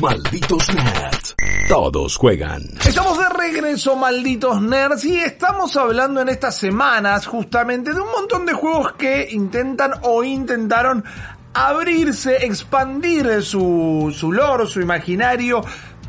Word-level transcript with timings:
Malditos 0.00 0.74
nerds. 0.74 1.34
Todos 1.68 2.16
juegan. 2.16 2.62
Estamos 2.86 3.18
de 3.18 3.28
regreso, 3.30 3.96
malditos 3.96 4.60
nerds, 4.60 5.04
y 5.04 5.16
estamos 5.16 5.76
hablando 5.76 6.20
en 6.20 6.28
estas 6.28 6.56
semanas 6.56 7.26
justamente 7.26 7.94
de 7.94 8.00
un 8.00 8.10
montón 8.10 8.44
de 8.44 8.52
juegos 8.52 8.92
que 8.92 9.28
intentan 9.30 9.92
o 10.02 10.22
intentaron 10.22 11.02
abrirse, 11.54 12.44
expandir 12.44 13.42
su, 13.42 14.14
su 14.14 14.30
lore, 14.30 14.66
su 14.66 14.80
imaginario, 14.82 15.64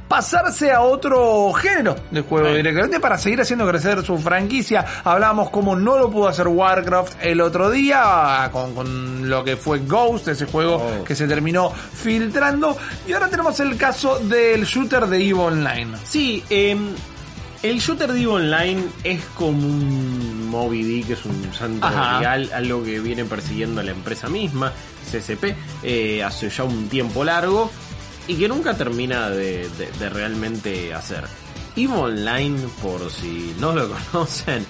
pasarse 0.08 0.72
a 0.72 0.82
otro 0.82 1.52
género 1.54 1.96
de 2.12 2.22
juego 2.22 2.54
directamente 2.54 3.00
para 3.00 3.18
seguir 3.18 3.42
haciendo 3.42 3.68
crecer 3.68 4.04
su 4.06 4.18
franquicia. 4.18 4.86
Hablábamos 5.04 5.50
como 5.50 5.76
no 5.76 5.98
lo 5.98 6.10
pudo 6.10 6.28
hacer 6.28 6.48
Warcraft 6.48 7.16
el 7.22 7.42
otro 7.42 7.70
día 7.70 8.50
con, 8.52 8.74
con 8.74 9.30
lo 9.30 9.44
que 9.44 9.58
fue 9.58 9.80
Ghost, 9.80 10.28
ese 10.30 10.46
juego 10.46 10.78
Oh. 10.78 11.04
que 11.04 11.16
se 11.16 11.28
terminó 11.28 11.72
filtrando. 11.72 12.78
Y 13.08 13.14
ahora 13.14 13.28
tenemos 13.30 13.60
el 13.60 13.76
caso 13.78 14.20
del 14.20 14.64
shooter 14.66 15.08
de 15.08 15.18
EVE 15.18 15.34
Online. 15.40 15.98
Sí, 16.04 16.44
eh, 16.50 16.78
el 17.64 17.80
shooter 17.80 18.12
de 18.14 18.20
EVE 18.22 18.28
Online 18.28 18.84
es 19.04 19.22
como 19.36 19.58
un 19.58 20.48
Moby 20.50 20.84
Dick, 20.84 21.10
es 21.12 21.26
un 21.26 21.52
santo 21.54 21.88
real, 21.90 22.50
algo 22.54 22.84
que 22.84 23.00
viene 23.00 23.26
persiguiendo 23.26 23.82
la 23.84 23.92
empresa 23.92 24.30
misma, 24.30 24.72
CSP, 25.12 25.56
eh, 25.84 26.24
hace 26.24 26.50
ya 26.50 26.64
un 26.64 26.88
tiempo 26.90 27.24
largo 27.24 27.70
y 28.28 28.36
que 28.36 28.48
nunca 28.48 28.76
termina 28.76 29.30
de, 29.30 29.70
de- 29.78 29.92
de 30.00 30.10
realmente 30.10 30.94
hacer. 30.94 31.24
EVE 31.76 31.94
Online, 31.94 32.58
por 32.82 33.10
si 33.12 33.56
no 33.60 33.74
lo 33.74 33.90
conocen, 34.12 34.66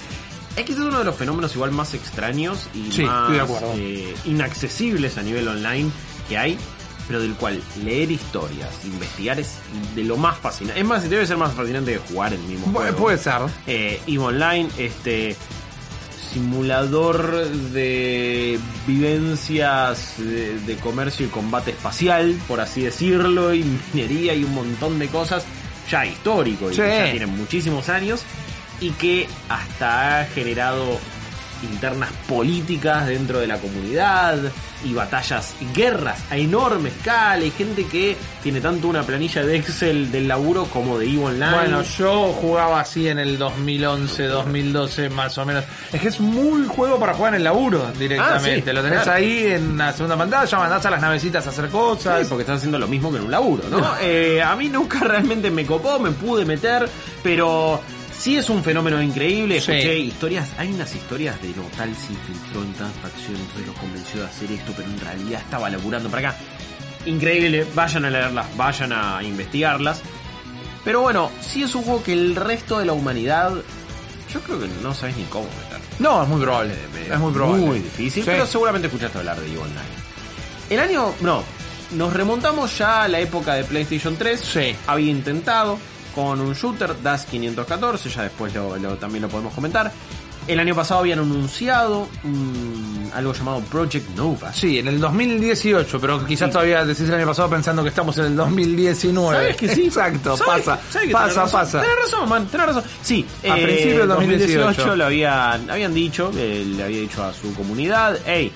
es 0.55 0.65
que 0.65 0.71
es 0.73 0.77
uno 0.77 0.97
de 0.99 1.05
los 1.05 1.15
fenómenos 1.15 1.55
igual 1.55 1.71
más 1.71 1.93
extraños 1.93 2.67
y 2.73 2.91
Sí, 2.91 3.03
más 3.03 3.49
eh, 3.75 4.13
inaccesibles 4.25 5.17
a 5.17 5.21
nivel 5.23 5.47
online 5.47 5.89
que 6.27 6.37
hay, 6.37 6.57
pero 7.07 7.21
del 7.21 7.35
cual 7.35 7.61
leer 7.83 8.11
historias, 8.11 8.69
investigar 8.83 9.39
es 9.39 9.53
de 9.95 10.03
lo 10.03 10.17
más 10.17 10.37
fascinante. 10.37 10.81
Es 10.81 10.85
más, 10.85 11.09
debe 11.09 11.25
ser 11.25 11.37
más 11.37 11.53
fascinante 11.53 11.93
que 11.93 11.99
jugar 12.13 12.33
el 12.33 12.39
mismo 12.41 12.67
juego. 12.73 12.97
Puede 12.97 13.17
ser. 13.17 13.41
Eh, 13.65 14.01
Online, 14.19 14.67
este 14.77 15.35
simulador 16.31 17.47
de 17.49 18.59
vivencias 18.85 20.15
de, 20.17 20.59
de 20.59 20.75
comercio 20.77 21.25
y 21.25 21.29
combate 21.29 21.71
espacial, 21.71 22.37
por 22.47 22.59
así 22.59 22.83
decirlo, 22.83 23.53
y 23.53 23.63
minería 23.93 24.33
y 24.33 24.43
un 24.43 24.53
montón 24.53 24.99
de 24.99 25.07
cosas, 25.07 25.45
ya 25.89 26.05
histórico 26.05 26.71
y 26.71 26.75
que 26.75 26.87
ya 26.87 27.11
tiene 27.11 27.25
muchísimos 27.25 27.89
años, 27.89 28.23
y 28.79 28.91
que 28.91 29.27
hasta 29.49 30.21
ha 30.21 30.25
generado 30.25 30.99
internas 31.63 32.09
políticas 32.27 33.07
dentro 33.07 33.39
de 33.39 33.47
la 33.47 33.57
comunidad 33.57 34.37
y 34.83 34.93
batallas 34.93 35.55
y 35.59 35.75
guerras 35.75 36.19
a 36.29 36.37
enorme 36.37 36.89
escala 36.89 37.43
y 37.43 37.51
gente 37.51 37.85
que 37.85 38.15
tiene 38.43 38.61
tanto 38.61 38.87
una 38.87 39.03
planilla 39.03 39.43
de 39.43 39.57
Excel 39.57 40.11
del 40.11 40.27
laburo 40.27 40.65
como 40.65 40.99
de 40.99 41.07
EVE 41.07 41.23
Online. 41.25 41.55
Bueno, 41.55 41.81
yo 41.81 42.33
jugaba 42.33 42.81
así 42.81 43.07
en 43.07 43.19
el 43.19 43.37
2011, 43.37 44.23
2012 44.25 45.09
más 45.09 45.37
o 45.37 45.45
menos. 45.45 45.63
Es 45.91 46.01
que 46.01 46.07
es 46.09 46.19
muy 46.19 46.65
juego 46.67 46.99
para 46.99 47.13
jugar 47.13 47.33
en 47.33 47.37
el 47.37 47.43
laburo 47.43 47.91
directamente. 47.97 48.69
Ah, 48.69 48.71
sí, 48.71 48.75
Lo 48.75 48.83
tenés 48.83 49.01
claro. 49.03 49.17
ahí 49.17 49.45
en 49.47 49.77
la 49.77 49.93
segunda 49.93 50.17
pantalla, 50.17 50.57
mandás 50.59 50.85
a 50.85 50.91
las 50.91 51.01
navecitas 51.01 51.45
a 51.47 51.49
hacer 51.49 51.69
cosas. 51.69 52.21
Sí, 52.21 52.25
porque 52.29 52.41
estás 52.43 52.57
haciendo 52.57 52.77
lo 52.77 52.87
mismo 52.87 53.11
que 53.11 53.17
en 53.17 53.23
un 53.23 53.31
laburo, 53.31 53.63
¿no? 53.69 53.97
Eh, 54.01 54.41
a 54.41 54.55
mí 54.55 54.69
nunca 54.69 54.99
realmente 54.99 55.49
me 55.49 55.65
copó, 55.65 55.99
me 55.99 56.11
pude 56.11 56.45
meter, 56.45 56.87
pero 57.23 57.81
sí 58.17 58.37
es 58.37 58.49
un 58.49 58.63
fenómeno 58.63 59.01
increíble. 59.01 59.59
Sí. 59.61 59.71
Escuché 59.71 59.97
historias, 59.99 60.49
hay 60.57 60.69
unas 60.71 60.93
historias 60.95 61.41
de 61.41 61.49
no, 61.49 61.63
tal 61.75 61.93
se 61.95 62.13
infiltró 62.13 62.63
en 62.63 62.73
tal 62.73 62.91
facción, 63.01 63.35
entonces 63.35 63.67
los 63.67 63.75
convenció 63.77 64.21
de 64.21 64.27
hacer 64.27 64.51
esto, 64.51 64.73
pero 64.75 64.89
en 64.89 64.99
realidad 64.99 65.41
estaba 65.41 65.69
laburando 65.69 66.09
para 66.09 66.29
acá. 66.29 66.39
Increíble, 67.05 67.65
vayan 67.73 68.05
a 68.05 68.09
leerlas, 68.09 68.45
vayan 68.57 68.91
a 68.93 69.23
investigarlas. 69.23 70.01
Pero 70.83 71.01
bueno, 71.01 71.31
sí 71.41 71.63
es 71.63 71.73
un 71.75 71.83
juego 71.83 72.03
que 72.03 72.13
el 72.13 72.35
resto 72.35 72.79
de 72.79 72.85
la 72.85 72.93
humanidad, 72.93 73.51
yo 74.33 74.39
creo 74.41 74.59
que 74.59 74.67
no 74.81 74.93
sabes 74.93 75.17
ni 75.17 75.23
cómo 75.25 75.45
meter. 75.45 75.81
No, 75.99 76.23
es 76.23 76.29
muy 76.29 76.41
probable. 76.41 76.75
Es 77.09 77.19
muy 77.19 77.33
probable. 77.33 77.65
Muy 77.65 77.79
difícil, 77.79 78.23
Sí. 78.23 78.29
pero 78.31 78.45
seguramente 78.45 78.87
escuchaste 78.87 79.17
hablar 79.17 79.39
de 79.39 79.47
EVE 79.47 79.57
Online. 79.57 80.07
El 80.69 80.79
año, 80.79 81.13
no, 81.21 81.43
nos 81.91 82.13
remontamos 82.13 82.77
ya 82.77 83.03
a 83.03 83.07
la 83.07 83.19
época 83.19 83.53
de 83.55 83.63
PlayStation 83.63 84.15
3. 84.17 84.39
Sí. 84.39 84.75
Había 84.87 85.11
intentado 85.11 85.77
con 86.17 86.41
un 86.41 86.53
shooter, 86.55 86.99
DAS 87.03 87.27
514, 87.27 88.09
ya 88.09 88.23
después 88.23 88.51
lo, 88.55 88.75
lo- 88.77 88.95
también 88.97 89.21
lo 89.21 89.29
podemos 89.29 89.53
comentar. 89.53 89.91
El 90.47 90.59
año 90.59 90.73
pasado 90.73 91.01
habían 91.01 91.19
anunciado 91.19 92.07
un- 92.23 93.11
algo 93.13 93.33
llamado 93.33 93.59
Project 93.61 94.09
Nova. 94.15 94.51
Sí, 94.51 94.79
en 94.79 94.87
el 94.87 94.99
2018, 94.99 95.99
pero 96.01 96.25
quizás 96.25 96.49
todavía 96.49 96.83
decís 96.85 97.07
el 97.07 97.13
año 97.15 97.27
pasado 97.27 97.49
pensando 97.51 97.83
que 97.83 97.89
estamos 97.89 98.17
en 98.17 98.25
el 98.25 98.35
2019. 98.35 99.37
¿Sabes 99.37 99.55
que 99.57 99.75
sí? 99.75 99.85
Exacto, 99.85 100.35
¿Sabes- 100.37 100.63
pasa, 100.65 100.79
sabes 100.91 101.11
pasa, 101.11 101.33
tenés 101.35 101.51
pasa. 101.51 101.81
Tenés 101.81 101.95
razón, 102.01 102.29
man, 102.29 102.47
tenés 102.47 102.65
razón. 102.67 102.83
Sí, 103.03 103.25
A 103.43 103.57
eh, 103.59 103.63
principios 103.63 103.97
del 103.99 104.07
2018 104.07 104.95
lo 104.95 105.05
habían, 105.05 105.69
habían 105.69 105.93
dicho, 105.93 106.31
eh, 106.35 106.65
le 106.65 106.83
había 106.83 107.01
dicho 107.01 107.23
a 107.23 107.31
su 107.33 107.53
comunidad, 107.53 108.17
hey, 108.25 108.51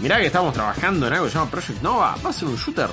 mirá 0.00 0.18
que 0.18 0.26
estamos 0.26 0.52
trabajando 0.52 1.06
en 1.06 1.12
algo 1.12 1.26
que 1.26 1.30
se 1.30 1.38
llama 1.38 1.50
Project 1.50 1.82
Nova, 1.82 2.16
va 2.24 2.30
a 2.30 2.32
ser 2.32 2.48
un 2.48 2.56
shooter 2.56 2.88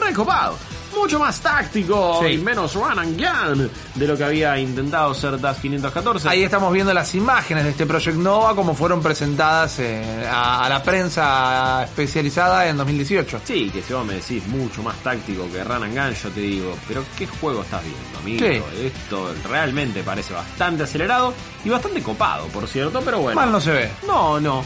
recopado, 0.00 0.56
mucho 0.96 1.18
más 1.18 1.40
táctico 1.40 2.20
Sí. 2.22 2.32
y 2.32 2.38
menos 2.38 2.74
run 2.74 2.98
and 2.98 3.16
gun 3.20 3.70
de 3.94 4.06
lo 4.06 4.16
que 4.16 4.24
había 4.24 4.58
intentado 4.58 5.12
ser 5.14 5.40
DAS 5.40 5.58
514. 5.58 6.28
Ahí 6.28 6.42
estamos 6.42 6.72
viendo 6.72 6.92
las 6.94 7.14
imágenes 7.14 7.64
de 7.64 7.70
este 7.70 7.86
Project 7.86 8.16
Nova 8.16 8.54
como 8.56 8.74
fueron 8.74 9.02
presentadas 9.02 9.78
eh, 9.78 10.26
a, 10.30 10.64
a 10.64 10.68
la 10.68 10.82
prensa 10.82 11.84
especializada 11.84 12.66
en 12.68 12.76
2018. 12.76 13.40
Sí, 13.44 13.70
que 13.70 13.82
si 13.82 13.92
vos 13.92 14.04
me 14.06 14.14
decís 14.14 14.46
mucho 14.48 14.82
más 14.82 14.96
táctico 14.96 15.48
que 15.52 15.62
Run 15.62 15.82
and 15.84 15.94
Gun, 15.96 16.14
yo 16.14 16.30
te 16.30 16.40
digo, 16.40 16.76
pero 16.88 17.04
¿qué 17.16 17.26
juego 17.26 17.62
estás 17.62 17.82
viendo, 17.82 18.18
amigo? 18.18 18.66
Sí. 18.72 18.86
Esto 18.86 19.34
realmente 19.48 20.02
parece 20.02 20.32
bastante 20.34 20.82
acelerado 20.84 21.32
y 21.64 21.68
bastante 21.68 22.02
copado, 22.02 22.46
por 22.48 22.66
cierto, 22.66 23.00
pero 23.04 23.20
bueno. 23.20 23.38
Mal 23.40 23.52
no 23.52 23.60
se 23.60 23.70
ve. 23.72 23.90
No, 24.06 24.40
no. 24.40 24.64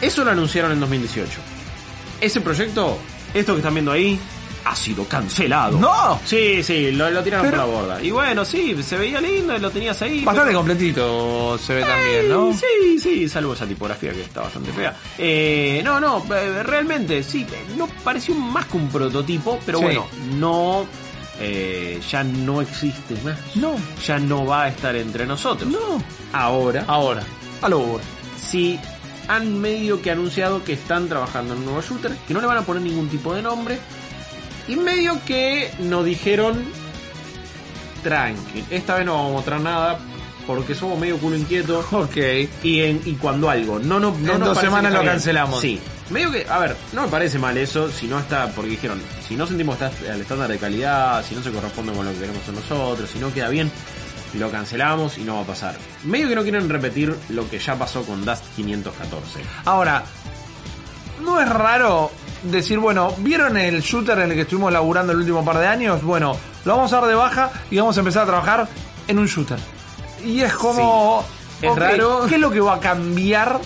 Eso 0.00 0.24
lo 0.24 0.30
anunciaron 0.30 0.72
en 0.72 0.80
2018. 0.80 1.30
Ese 2.20 2.40
proyecto, 2.40 2.98
esto 3.34 3.52
que 3.54 3.58
están 3.60 3.74
viendo 3.74 3.92
ahí, 3.92 4.20
ha 4.68 4.74
sido 4.74 5.04
cancelado. 5.04 5.78
¡No! 5.78 6.20
Sí, 6.24 6.62
sí, 6.62 6.90
lo, 6.92 7.08
lo 7.10 7.22
tiraron 7.22 7.46
Pero- 7.50 7.62
por 7.64 7.70
la 7.72 7.78
borda. 7.80 8.02
Y 8.02 8.10
bueno, 8.10 8.44
sí, 8.44 8.76
se 8.82 8.96
veía 8.98 9.20
lindo 9.20 9.56
y 9.56 9.60
lo 9.60 9.70
tenías 9.70 10.00
ahí. 10.02 10.24
Bastante 10.24 10.52
completito 10.52 11.56
se 11.58 11.74
ve 11.76 11.82
también, 11.84 12.28
¿no? 12.28 12.52
Sí, 12.52 12.98
sí, 12.98 13.28
salvo 13.28 13.52
esa 13.54 13.66
tipografía 13.66 14.12
que 14.12 14.22
está 14.22 14.40
bastante 14.42 14.72
fea. 14.72 14.94
Eh, 15.18 15.80
no, 15.84 16.00
no, 16.00 16.24
eh, 16.34 16.62
realmente, 16.64 17.22
sí, 17.22 17.46
eh, 17.50 17.64
no 17.76 17.86
pareció 18.02 18.34
más 18.34 18.66
que 18.66 18.76
un 18.76 18.88
prototipo, 18.88 19.58
pero 19.64 19.78
Sí. 19.78 19.84
bueno, 19.84 20.06
no, 20.34 20.84
eh, 21.38 22.00
ya 22.10 22.24
no 22.24 22.60
existe 22.60 23.14
más. 23.24 23.36
No. 23.56 23.76
Ya 24.04 24.18
no 24.18 24.46
va 24.46 24.64
a 24.64 24.68
estar 24.68 24.96
entre 24.96 25.26
nosotros. 25.26 25.70
No. 25.70 26.02
Ahora, 26.32 26.84
Ahora, 26.88 27.22
a 27.62 27.68
lo 27.68 27.78
ahora. 27.78 28.04
sí 28.40 28.78
han 29.28 29.60
medio 29.60 30.00
que 30.02 30.10
anunciado 30.12 30.62
que 30.62 30.72
están 30.74 31.08
trabajando 31.08 31.52
en 31.54 31.60
un 31.60 31.64
nuevo 31.66 31.82
shooter, 31.82 32.12
que 32.28 32.32
no 32.34 32.40
le 32.40 32.46
van 32.46 32.58
a 32.58 32.62
poner 32.62 32.80
ningún 32.82 33.08
tipo 33.08 33.34
de 33.34 33.42
nombre, 33.42 33.78
y 34.68 34.76
medio 34.76 35.18
que 35.24 35.72
nos 35.80 36.04
dijeron, 36.04 36.64
tranqui, 38.02 38.64
esta 38.70 38.96
vez 38.96 39.06
no 39.06 39.14
vamos 39.14 39.30
a 39.30 39.34
mostrar 39.34 39.60
nada, 39.60 39.98
porque 40.46 40.74
somos 40.74 40.98
medio 40.98 41.18
culo 41.18 41.36
inquieto. 41.36 41.84
Ok. 41.92 42.16
Y, 42.62 42.82
en, 42.82 43.00
y 43.04 43.14
cuando 43.14 43.50
algo 43.50 43.78
no, 43.78 43.98
no, 43.98 44.10
no 44.12 44.32
En 44.34 44.38
nos 44.40 44.48
dos 44.50 44.58
semanas 44.58 44.92
lo 44.92 45.00
bien. 45.00 45.12
cancelamos. 45.12 45.60
Sí. 45.60 45.80
Medio 46.10 46.30
que, 46.30 46.46
a 46.48 46.58
ver, 46.60 46.76
no 46.92 47.02
me 47.02 47.08
parece 47.08 47.38
mal 47.38 47.56
eso, 47.58 47.90
si 47.90 48.06
no 48.06 48.20
está, 48.20 48.48
porque 48.52 48.70
dijeron, 48.70 49.02
si 49.26 49.34
no 49.34 49.44
sentimos 49.44 49.76
al 49.82 50.20
estándar 50.20 50.48
de 50.48 50.56
calidad, 50.58 51.24
si 51.24 51.34
no 51.34 51.42
se 51.42 51.50
corresponde 51.50 51.92
con 51.92 52.06
lo 52.06 52.12
que 52.12 52.18
queremos 52.20 52.46
nosotros, 52.46 53.10
si 53.10 53.18
no 53.18 53.34
queda 53.34 53.48
bien, 53.48 53.72
lo 54.34 54.48
cancelamos 54.50 55.18
y 55.18 55.22
no 55.22 55.34
va 55.36 55.40
a 55.42 55.46
pasar. 55.46 55.76
Medio 56.04 56.28
que 56.28 56.36
no 56.36 56.42
quieren 56.42 56.68
repetir 56.68 57.16
lo 57.30 57.50
que 57.50 57.58
ya 57.58 57.74
pasó 57.76 58.04
con 58.04 58.24
Dust 58.24 58.44
514. 58.54 59.40
Ahora, 59.64 60.04
¿no 61.24 61.40
es 61.40 61.48
raro 61.48 62.12
decir, 62.50 62.78
bueno, 62.78 63.12
¿vieron 63.18 63.56
el 63.56 63.80
shooter 63.82 64.18
en 64.20 64.30
el 64.30 64.34
que 64.36 64.42
estuvimos 64.42 64.72
laburando 64.72 65.12
el 65.12 65.18
último 65.18 65.44
par 65.44 65.58
de 65.58 65.66
años? 65.66 66.02
Bueno, 66.02 66.36
lo 66.64 66.76
vamos 66.76 66.92
a 66.92 67.00
dar 67.00 67.08
de 67.08 67.14
baja 67.14 67.50
y 67.70 67.78
vamos 67.78 67.96
a 67.96 68.00
empezar 68.00 68.22
a 68.22 68.26
trabajar 68.26 68.68
en 69.08 69.18
un 69.18 69.26
shooter. 69.26 69.58
Y 70.24 70.40
es 70.40 70.52
como... 70.54 71.24
Es 71.62 71.74
raro. 71.74 72.26
¿Qué 72.28 72.34
es 72.34 72.40
lo 72.40 72.50
que 72.50 72.60
va 72.60 72.74
a 72.74 72.80
cambiar 72.80 73.60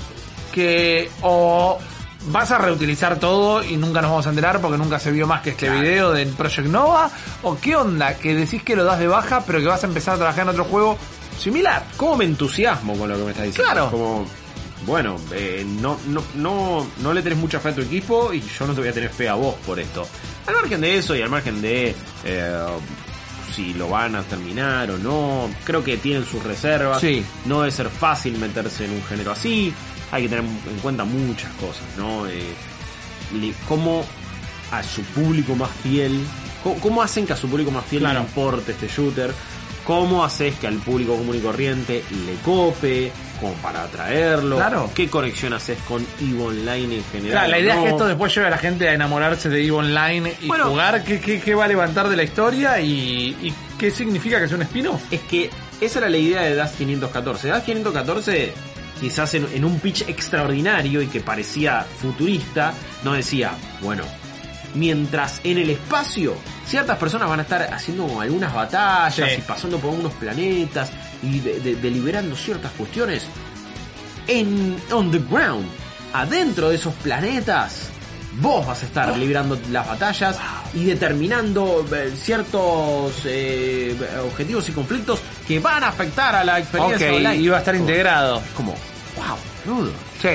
que... 0.53 1.11
o 1.23 1.79
¿Vas 2.27 2.51
a 2.51 2.59
reutilizar 2.59 3.19
todo 3.19 3.65
y 3.65 3.79
nunca 3.79 4.03
nos 4.03 4.11
vamos 4.11 4.27
a 4.27 4.29
enterar 4.29 4.61
porque 4.61 4.77
nunca 4.77 4.99
se 4.99 5.11
vio 5.11 5.27
más 5.27 5.41
que 5.41 5.51
este 5.51 5.67
Claro. 5.69 5.81
video 5.81 6.13
del 6.13 6.29
Project 6.29 6.69
Nova? 6.69 7.11
¿O 7.43 7.57
qué 7.59 7.77
onda? 7.77 8.13
Que 8.19 8.35
decís 8.35 8.63
que 8.63 8.77
lo 8.77 8.85
das 8.85 8.99
de 8.99 9.09
baja 9.09 9.43
pero 9.47 9.59
que 9.59 9.65
vas 9.67 9.83
a 9.85 9.87
empezar 9.87 10.15
a 10.15 10.19
trabajar 10.19 10.43
en 10.43 10.51
otro 10.51 10.65
juego 10.65 10.99
similar. 11.39 11.83
¿Cómo 11.97 12.17
me 12.19 12.27
entusiasmo 12.27 12.95
con 12.99 13.09
lo 13.09 13.17
que 13.17 13.25
me 13.25 13.31
estás 13.31 13.47
diciendo? 13.47 13.73
Claro. 13.73 13.91
Como, 13.91 14.27
bueno, 14.87 15.17
eh, 15.33 15.65
no, 15.67 15.99
no, 16.09 16.23
no, 16.35 16.87
no 17.03 17.13
le 17.15 17.23
tenés 17.23 17.39
mucha 17.39 17.61
fe 17.61 17.71
a 17.71 17.75
tu 17.75 17.83
equipo 17.83 18.33
y 18.33 18.41
yo 18.41 18.67
no 18.67 18.75
te 18.75 18.81
voy 18.81 18.89
a 18.89 18.93
tener 18.93 19.11
fe 19.11 19.29
a 19.29 19.35
vos 19.35 19.55
por 19.67 19.79
esto. 19.79 20.07
Al 20.47 20.55
margen 20.55 20.81
de 20.81 20.97
eso 20.99 21.15
y 21.15 21.23
al 21.23 21.29
margen 21.31 21.61
de 21.61 21.95
eh, 22.25 22.67
si 23.55 23.75
lo 23.75 23.89
van 23.89 24.17
a 24.17 24.23
terminar 24.23 24.91
o 24.91 24.99
no, 24.99 25.51
creo 25.65 25.85
que 25.85 25.97
tienen 25.99 26.25
sus 26.25 26.43
reservas. 26.43 27.01
Sí. 27.01 27.25
No 27.45 27.61
debe 27.61 27.73
ser 27.73 27.89
fácil 27.89 28.39
meterse 28.39 28.85
en 28.87 28.93
un 28.93 29.05
género 29.05 29.33
así. 29.33 29.73
Hay 30.13 30.23
que 30.25 30.29
tener 30.29 30.45
en 30.45 30.79
cuenta 30.83 31.05
muchas 31.05 31.53
cosas, 31.55 31.85
¿no? 31.97 32.27
Eh, 32.27 32.43
cómo 33.69 34.05
a 34.73 34.83
su 34.83 35.03
público 35.03 35.55
más 35.55 35.71
fiel, 35.83 36.21
cómo, 36.63 36.77
cómo 36.81 37.03
hacen 37.03 37.27
que 37.27 37.33
a 37.33 37.37
su 37.37 37.49
público 37.49 37.71
más 37.71 37.85
fiel 37.85 38.03
Claro. 38.03 38.21
le 38.21 38.27
importe 38.27 38.73
este 38.73 38.89
shooter, 38.89 39.33
cómo 39.85 40.25
haces 40.25 40.55
que 40.57 40.67
al 40.67 40.77
público 40.79 41.17
común 41.17 41.37
y 41.37 41.41
corriente 41.41 42.05
le 42.27 42.35
cope, 42.45 43.13
como 43.41 43.55
para 43.55 43.85
atraerlo, 43.85 44.57
Claro. 44.57 44.91
qué 44.95 45.09
conexión 45.09 45.53
haces 45.53 45.79
con 45.89 46.07
EVE 46.21 46.43
Online 46.43 46.97
en 46.97 47.05
general. 47.05 47.31
Claro, 47.33 47.49
la 47.51 47.59
idea 47.59 47.75
¿no? 47.75 47.81
es 47.81 47.85
que 47.87 47.91
esto 47.93 48.07
después 48.07 48.35
lleve 48.35 48.47
a 48.47 48.51
la 48.51 48.59
gente 48.59 48.89
a 48.89 48.93
enamorarse 48.95 49.49
de 49.49 49.61
EVE 49.63 49.71
Online 49.73 50.35
y 50.43 50.47
Bueno. 50.47 50.69
jugar 50.69 51.03
qué, 51.05 51.21
qué, 51.21 51.41
qué 51.41 51.55
va 51.55 51.65
a 51.65 51.69
levantar 51.69 52.09
de 52.09 52.17
la 52.17 52.23
historia 52.23 52.81
y, 52.81 53.37
y 53.43 53.55
qué 53.79 53.91
significa 53.91 54.39
que 54.39 54.45
es 54.45 54.53
un 54.53 54.63
spin-off. 54.63 55.03
Es 55.11 55.21
que 55.23 55.51
esa 55.81 55.99
era 56.01 56.09
la 56.11 56.19
idea 56.19 56.43
de 56.43 56.55
DAS 56.55 56.73
514. 56.73 57.49
DAS 57.49 57.63
514, 57.65 58.53
quizás 59.01 59.33
en, 59.35 59.49
en 59.55 59.65
un 59.65 59.81
pitch 59.81 60.03
extraordinario 60.09 61.01
y 61.03 61.07
que 61.07 61.21
parecía 61.21 61.87
futurista, 62.01 62.75
no 63.03 63.15
decía, 63.15 63.53
bueno, 63.81 64.03
mientras 64.75 65.41
en 65.45 65.59
el 65.59 65.71
espacio 65.71 66.35
ciertas 66.67 66.97
personas 66.99 67.29
van 67.29 67.41
a 67.41 67.43
estar 67.43 67.63
haciendo 67.75 68.21
algunas 68.21 68.53
batallas 68.55 69.29
Sí. 69.31 69.37
y 69.39 69.43
pasando 69.43 69.79
por 69.79 69.91
unos 69.91 70.13
planetas 70.15 70.91
y 71.23 71.41
de- 71.41 71.61
de- 71.61 71.77
deliberando 71.77 72.37
ciertas 72.37 72.71
cuestiones, 72.73 73.25
en 74.29 74.77
on 74.93 75.11
the 75.11 75.19
ground, 75.19 75.67
adentro 76.13 76.69
de 76.69 76.77
esos 76.77 76.95
planetas, 76.95 77.89
vos 78.41 78.65
vas 78.67 78.83
a 78.83 78.87
estar 78.87 79.17
librando 79.19 79.59
las 79.71 79.87
batallas 79.87 80.37
y 80.73 80.85
determinando 80.85 81.85
eh, 81.93 82.13
ciertos 82.17 83.13
eh, 83.25 83.97
objetivos 84.25 84.69
y 84.69 84.73
conflictos 84.73 85.21
que 85.49 85.59
van 85.59 85.83
a 85.83 85.89
afectar 85.89 86.35
a 86.37 86.45
la 86.45 86.59
experiencia 86.61 87.13
online. 87.13 87.37
iba 87.37 87.57
a 87.57 87.59
estar 87.61 87.75
integrado. 87.75 88.41
Como, 88.57 88.73
wow, 89.17 89.37
boludo. 89.75 89.93
Sí. 90.23 90.29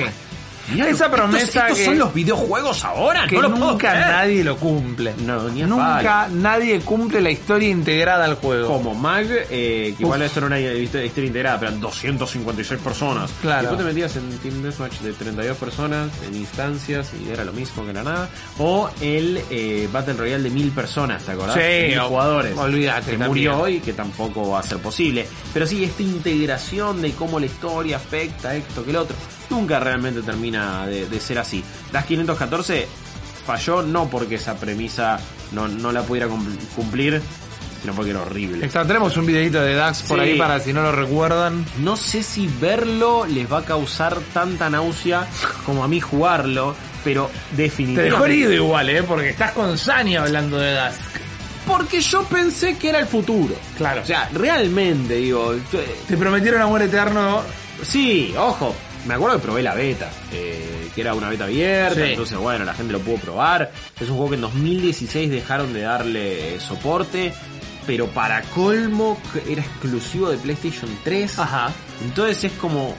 Esa 0.74 0.88
estos- 0.90 1.08
promesa 1.08 1.44
estos 1.68 1.78
que- 1.78 1.84
son 1.84 1.98
los 1.98 2.12
videojuegos 2.14 2.84
ahora, 2.84 3.26
Que 3.26 3.36
no 3.36 3.42
lo 3.42 3.50
puedo 3.54 3.70
nunca 3.72 3.94
nadie 3.94 4.42
lo 4.44 4.56
cumple. 4.56 5.14
No, 5.24 5.48
ni 5.48 5.62
Nunca 5.62 6.28
nadie 6.32 6.80
cumple 6.80 7.20
la 7.20 7.30
historia 7.30 7.68
integrada 7.68 8.24
al 8.24 8.34
juego. 8.36 8.68
Como 8.68 8.94
Mag, 8.94 9.26
eh, 9.30 9.94
que 9.96 10.02
igual 10.02 10.22
esto 10.22 10.40
era 10.40 10.46
una 10.46 10.60
historia 10.60 11.06
integrada, 11.26 11.58
pero 11.58 11.68
eran 11.70 11.80
256 11.80 12.80
personas. 12.80 13.30
Claro. 13.42 13.62
Después 13.62 13.78
te 13.80 13.84
metías 13.86 14.16
en 14.16 14.38
Team 14.38 14.62
Deathmatch 14.62 14.98
de 15.00 15.12
32 15.12 15.56
personas, 15.56 16.10
en 16.26 16.34
instancias, 16.34 17.10
y 17.24 17.30
era 17.30 17.44
lo 17.44 17.52
mismo 17.52 17.84
que 17.84 17.90
era 17.90 18.02
nada. 18.02 18.28
O 18.58 18.90
el 19.00 19.40
eh, 19.50 19.88
Battle 19.92 20.14
Royale 20.14 20.42
de 20.44 20.50
1000 20.50 20.70
personas, 20.72 21.22
¿te 21.22 21.32
acordás? 21.32 21.54
Sí, 21.56 21.88
mil 21.88 21.98
o- 22.00 22.08
jugadores. 22.08 22.56
olvídate, 22.56 23.12
Que 23.12 23.18
murió 23.18 23.58
hoy, 23.60 23.80
que 23.80 23.92
tampoco 23.92 24.50
va 24.50 24.60
a 24.60 24.62
ser 24.62 24.78
posible. 24.78 25.26
Pero 25.52 25.66
sí, 25.66 25.84
esta 25.84 26.02
integración 26.02 27.00
de 27.02 27.12
cómo 27.12 27.38
la 27.40 27.46
historia 27.46 27.96
afecta 27.96 28.54
esto 28.54 28.84
que 28.84 28.90
el 28.90 28.96
otro, 28.96 29.16
nunca 29.50 29.78
realmente 29.80 30.22
termina 30.22 30.86
de, 30.86 31.08
de 31.08 31.20
ser 31.20 31.38
así. 31.38 31.62
Das 31.92 32.04
514 32.06 32.86
falló 33.46 33.82
no 33.82 34.08
porque 34.08 34.34
esa 34.36 34.54
premisa 34.56 35.18
no, 35.52 35.68
no 35.68 35.92
la 35.92 36.02
pudiera 36.02 36.26
cum- 36.28 36.56
cumplir, 36.74 37.22
sino 37.80 37.94
porque 37.94 38.10
era 38.10 38.22
horrible. 38.22 38.66
Tenemos 38.68 39.16
un 39.16 39.26
videito 39.26 39.60
de 39.60 39.74
Dax 39.74 40.02
por 40.02 40.18
Sí. 40.18 40.24
ahí 40.30 40.38
para 40.38 40.58
si 40.60 40.72
no 40.72 40.82
lo 40.82 40.92
recuerdan. 40.92 41.64
No 41.78 41.96
sé 41.96 42.22
si 42.22 42.48
verlo 42.60 43.24
les 43.26 43.50
va 43.50 43.58
a 43.58 43.64
causar 43.64 44.18
tanta 44.34 44.68
náusea 44.68 45.26
como 45.64 45.84
a 45.84 45.88
mí 45.88 46.00
jugarlo, 46.00 46.74
pero 47.04 47.30
Te 47.54 47.62
definitivamente. 47.62 48.10
dejó 48.10 48.24
herido 48.26 48.52
igual, 48.52 48.88
¿eh? 48.90 49.02
Porque 49.04 49.28
estás 49.30 49.52
con 49.52 49.78
Sani 49.78 50.16
hablando 50.16 50.58
de 50.58 50.72
Dax. 50.72 50.96
Porque 51.64 52.00
yo 52.00 52.22
pensé 52.24 52.76
que 52.76 52.88
era 52.90 52.98
el 53.00 53.06
futuro. 53.06 53.54
Claro. 53.76 54.02
O 54.02 54.04
sea, 54.04 54.28
realmente, 54.32 55.14
digo. 55.16 55.54
Te 56.08 56.16
prometieron 56.16 56.62
amor 56.62 56.82
eterno. 56.82 57.42
Sí, 57.82 58.32
ojo. 58.38 58.74
Me 59.06 59.14
acuerdo 59.14 59.36
que 59.36 59.42
probé 59.42 59.62
la 59.62 59.74
beta, 59.74 60.10
eh, 60.32 60.88
que 60.94 61.00
era 61.00 61.14
una 61.14 61.28
beta 61.28 61.44
abierta, 61.44 61.94
Sí. 61.94 62.10
entonces 62.10 62.36
bueno, 62.38 62.64
la 62.64 62.74
gente 62.74 62.92
lo 62.92 63.00
pudo 63.00 63.16
probar. 63.18 63.70
Es 64.00 64.08
un 64.08 64.16
juego 64.16 64.30
que 64.30 64.34
en 64.36 64.40
2016 64.42 65.30
dejaron 65.30 65.72
de 65.72 65.82
darle 65.82 66.56
eh, 66.56 66.60
soporte, 66.60 67.32
pero 67.86 68.08
para 68.08 68.42
colmo 68.42 69.18
era 69.48 69.62
exclusivo 69.62 70.30
de 70.30 70.38
PlayStation 70.38 70.90
3. 71.04 71.38
Ajá. 71.38 71.72
Entonces 72.04 72.44
es 72.44 72.52
como... 72.58 72.96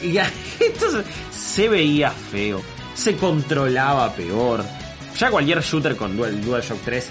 ¿qué? 0.00 0.06
Y 0.08 0.12
ya, 0.14 0.30
entonces 0.60 1.04
se 1.30 1.68
veía 1.68 2.10
feo, 2.10 2.62
se 2.94 3.14
controlaba 3.16 4.12
peor. 4.14 4.64
Ya 5.18 5.30
cualquier 5.30 5.60
shooter 5.62 5.96
con 5.96 6.16
Dual, 6.16 6.40
DualShock 6.42 6.80
3 6.84 7.06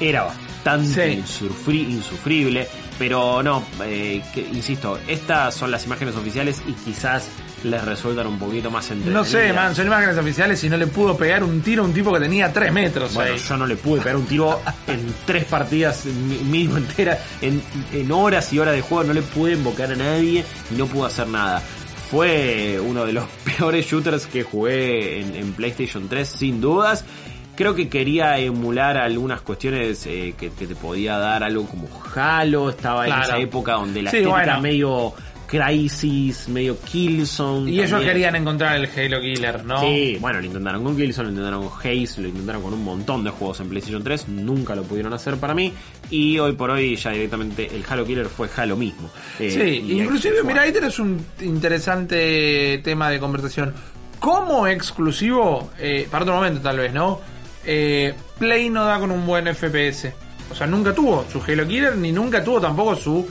era 0.00 0.24
bastante 0.24 0.51
Sí. 0.86 1.00
insufri- 1.22 1.88
insufrible, 1.90 2.68
pero 2.98 3.42
no, 3.42 3.64
eh, 3.84 4.22
que- 4.34 4.40
insisto, 4.52 4.98
estas 5.08 5.54
son 5.54 5.70
las 5.70 5.84
imágenes 5.86 6.14
oficiales 6.16 6.62
y 6.66 6.72
quizás 6.72 7.28
les 7.64 7.84
resultan 7.84 8.26
un 8.26 8.38
poquito 8.40 8.70
más 8.72 8.90
No 8.90 9.22
sé, 9.24 9.46
entretenidas. 9.48 9.54
man, 9.54 9.74
son 9.76 9.86
imágenes 9.86 10.18
oficiales 10.18 10.64
y 10.64 10.68
no 10.68 10.76
le 10.76 10.88
pudo 10.88 11.16
pegar 11.16 11.44
un 11.44 11.60
tiro 11.62 11.82
a 11.84 11.86
un 11.86 11.92
tipo 11.94 12.12
que 12.12 12.18
tenía 12.20 12.52
3 12.52 12.72
metros. 12.72 13.14
Bueno, 13.14 13.34
ahí. 13.34 13.40
yo 13.48 13.56
no 13.56 13.66
le 13.66 13.76
pude 13.76 14.00
pegar 14.00 14.16
un 14.16 14.26
tiro 14.26 14.60
en 14.88 15.14
tres 15.26 15.44
partidas 15.44 16.04
mi- 16.06 16.38
mínimo 16.38 16.76
enteras, 16.78 17.18
en, 17.40 17.62
en 17.92 18.10
horas 18.10 18.52
y 18.52 18.58
horas 18.58 18.74
de 18.74 18.80
juego, 18.82 19.04
no 19.04 19.12
le 19.12 19.22
pude 19.22 19.52
invocar 19.52 19.92
a 19.92 19.96
nadie 19.96 20.44
y 20.70 20.74
no 20.74 20.86
pude 20.86 21.06
hacer 21.06 21.28
nada. 21.28 21.62
Fue 22.10 22.78
uno 22.84 23.06
de 23.06 23.12
los 23.12 23.24
peores 23.56 23.86
shooters 23.86 24.26
que 24.26 24.42
jugué 24.42 25.20
en, 25.20 25.34
en 25.36 25.52
PlayStation 25.52 26.08
3, 26.08 26.28
sin 26.28 26.60
dudas. 26.60 27.04
Creo 27.54 27.74
que 27.74 27.88
quería 27.88 28.38
emular 28.38 28.96
algunas 28.96 29.42
cuestiones 29.42 30.06
eh, 30.06 30.34
que, 30.38 30.50
que 30.50 30.66
te 30.66 30.74
podía 30.74 31.18
dar 31.18 31.42
algo 31.44 31.66
como 31.66 31.86
Halo, 32.14 32.70
estaba 32.70 33.06
en 33.06 33.12
esa 33.20 33.38
época 33.38 33.72
donde 33.74 34.02
la 34.02 34.10
Sí, 34.10 34.18
estética 34.18 34.36
bueno. 34.44 34.60
medio 34.60 35.14
Crisis, 35.46 36.48
medio 36.48 36.80
Killzone. 36.80 37.70
Y 37.70 37.82
ellos 37.82 38.00
querían 38.00 38.34
encontrar 38.36 38.74
el 38.76 38.86
Halo 38.86 39.20
Killer, 39.20 39.62
¿no? 39.66 39.80
Sí, 39.82 40.16
bueno, 40.18 40.40
lo 40.40 40.46
intentaron 40.46 40.82
con 40.82 40.96
Killzone, 40.96 41.26
lo 41.26 41.30
intentaron 41.32 41.68
con 41.68 41.78
Haze, 41.78 42.22
lo 42.22 42.28
intentaron 42.28 42.62
con 42.62 42.72
un 42.72 42.82
montón 42.82 43.22
de 43.22 43.28
juegos 43.30 43.60
en 43.60 43.68
PlayStation 43.68 44.02
3, 44.02 44.28
nunca 44.28 44.74
lo 44.74 44.82
pudieron 44.84 45.12
hacer 45.12 45.36
para 45.36 45.52
mí 45.52 45.70
y 46.10 46.38
hoy 46.38 46.52
por 46.52 46.70
hoy 46.70 46.96
ya 46.96 47.10
directamente 47.10 47.68
el 47.74 47.84
Halo 47.86 48.06
Killer 48.06 48.26
fue 48.26 48.48
Halo 48.56 48.76
mismo. 48.78 49.10
Eh, 49.38 49.50
Sí, 49.50 49.92
inclusive, 49.98 50.42
mira, 50.42 50.62
ahí 50.62 50.72
tenés 50.72 50.98
un 50.98 51.22
interesante 51.42 52.80
tema 52.82 53.10
de 53.10 53.18
conversación. 53.18 53.74
Como 54.18 54.66
exclusivo, 54.68 55.70
eh, 55.78 56.06
para 56.10 56.22
otro 56.24 56.36
momento 56.36 56.60
tal 56.60 56.78
vez, 56.78 56.92
¿no? 56.94 57.20
Eh, 57.64 58.14
Play 58.38 58.70
no 58.70 58.84
da 58.84 58.98
con 58.98 59.10
un 59.10 59.26
buen 59.26 59.46
FPS. 59.46 60.12
O 60.50 60.54
sea, 60.54 60.66
nunca 60.66 60.92
tuvo 60.92 61.24
su 61.30 61.42
Halo 61.42 61.66
Killer, 61.66 61.96
ni 61.96 62.12
nunca 62.12 62.42
tuvo 62.42 62.60
tampoco 62.60 62.94
su 62.94 63.28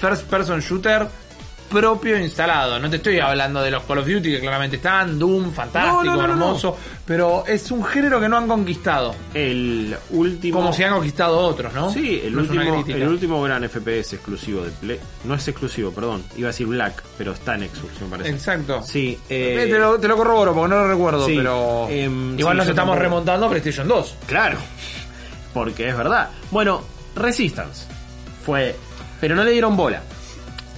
First 0.00 0.24
Person 0.24 0.60
Shooter 0.60 1.06
propio 1.74 2.18
instalado. 2.18 2.78
No 2.78 2.88
te 2.88 2.96
estoy 2.96 3.18
hablando 3.18 3.60
de 3.60 3.70
los 3.70 3.82
Call 3.82 3.98
of 3.98 4.06
Duty 4.06 4.30
que 4.30 4.40
claramente 4.40 4.76
están, 4.76 5.18
Doom, 5.18 5.52
fantástico, 5.52 6.04
No, 6.04 6.04
no, 6.04 6.16
no, 6.16 6.26
no, 6.28 6.32
hermoso, 6.32 6.76
pero 7.04 7.44
es 7.46 7.70
un 7.70 7.84
género 7.84 8.18
que 8.20 8.28
no 8.28 8.36
han 8.38 8.48
conquistado. 8.48 9.14
El 9.34 9.94
último... 10.10 10.60
Como 10.60 10.72
si 10.72 10.84
han 10.84 10.94
conquistado 10.94 11.36
otros, 11.38 11.74
¿no? 11.74 11.90
Sí, 11.90 12.22
el 12.24 12.36
último, 12.38 12.84
el 12.88 13.08
último 13.08 13.42
gran 13.42 13.68
FPS 13.68 14.14
exclusivo 14.14 14.62
de 14.62 14.70
Play. 14.70 15.00
No 15.24 15.34
es 15.34 15.46
exclusivo, 15.48 15.90
perdón. 15.90 16.22
Iba 16.36 16.48
a 16.48 16.52
decir 16.52 16.66
Black, 16.66 17.02
pero 17.18 17.32
está 17.32 17.54
en 17.56 17.62
Xbox, 17.68 18.00
me 18.00 18.08
parece. 18.08 18.30
Exacto. 18.30 18.82
Sí, 18.82 19.18
Eh, 19.28 19.64
eh, 19.64 19.66
te, 19.70 19.78
lo, 19.78 19.98
te 19.98 20.08
lo 20.08 20.16
corroboro 20.16 20.54
porque 20.54 20.68
no 20.74 20.76
lo 20.82 20.88
recuerdo, 20.88 21.26
sí, 21.26 21.34
pero 21.36 21.86
em, 21.90 22.38
igual 22.38 22.54
sí, 22.54 22.58
nos 22.58 22.68
estamos 22.68 22.92
tampoco. 22.92 23.02
remontando 23.02 23.46
a 23.46 23.50
PlayStation 23.50 23.88
2. 23.88 24.14
Claro, 24.26 24.58
porque 25.52 25.88
es 25.88 25.96
verdad. 25.96 26.30
Bueno, 26.50 26.82
Resistance 27.16 27.86
fue... 28.44 28.74
Pero 29.20 29.36
no 29.36 29.44
le 29.44 29.52
dieron 29.52 29.76
bola. 29.76 30.02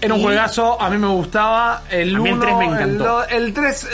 Era 0.06 0.14
un 0.14 0.22
juegazo, 0.22 0.80
a 0.80 0.88
mí 0.90 0.98
me 0.98 1.08
gustaba. 1.08 1.82
El 1.90 2.16
A 2.16 2.18
mí 2.20 2.28
el 2.30 2.34
1, 2.36 2.42
tres 2.44 2.56
me 2.58 2.64
encantó. 2.64 3.24
El 3.28 3.52
3, 3.52 3.88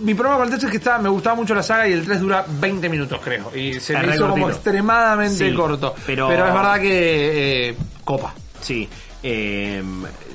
mi 0.00 0.14
problema 0.14 0.36
con 0.38 0.44
el 0.46 0.50
3 0.50 0.64
es 0.64 0.70
que 0.70 0.76
estaba, 0.78 0.98
me 0.98 1.08
gustaba 1.08 1.36
mucho 1.36 1.54
la 1.54 1.62
saga 1.62 1.86
y 1.88 1.92
el 1.92 2.04
3 2.04 2.20
dura 2.20 2.44
20 2.48 2.88
minutos, 2.88 3.20
creo. 3.22 3.50
Y 3.54 3.78
se 3.80 3.96
me 3.98 4.14
hizo 4.14 4.28
como 4.28 4.48
extremadamente 4.48 5.48
Sí, 5.50 5.54
corto. 5.54 5.94
pero- 6.06 6.30
es 6.32 6.38
verdad 6.38 6.80
que 6.80 7.68
eh, 7.70 7.76
copa. 8.04 8.34
Sí, 8.60 8.88
eh, 9.22 9.82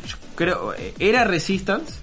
yo 0.07 0.15
creo, 0.35 0.73
eh, 0.73 0.93
era 1.00 1.23
Resistance, 1.23 1.95